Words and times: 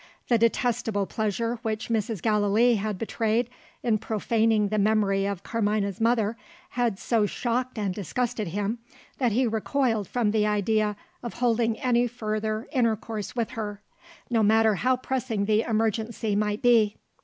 The 0.29 0.39
detestable 0.39 1.05
pleasure 1.05 1.59
which 1.61 1.89
Mrs. 1.89 2.23
Gallilee 2.23 2.73
had 2.73 2.97
betrayed 2.97 3.51
in 3.83 3.99
profaning 3.99 4.69
the 4.69 4.79
memory 4.79 5.27
of 5.27 5.43
Carmina's 5.43 6.01
mother, 6.01 6.37
had 6.69 6.97
so 6.97 7.27
shocked 7.27 7.77
and 7.77 7.93
disgusted 7.93 8.47
him, 8.47 8.79
that 9.19 9.31
he 9.33 9.45
recoiled 9.45 10.07
from 10.07 10.31
the 10.31 10.47
idea 10.47 10.95
of 11.21 11.35
holding 11.35 11.77
any 11.79 12.07
further 12.07 12.67
intercourse 12.71 13.35
with 13.35 13.51
her, 13.51 13.83
no 14.27 14.41
matter 14.41 14.73
how 14.73 14.95
pressing 14.97 15.45
the 15.45 15.61
emergency 15.61 16.35
might 16.35 16.63
be. 16.63 16.95